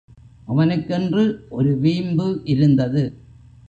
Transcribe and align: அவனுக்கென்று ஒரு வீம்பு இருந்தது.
அவனுக்கென்று 0.47 1.23
ஒரு 1.49 1.77
வீம்பு 1.77 2.41
இருந்தது. 2.45 3.03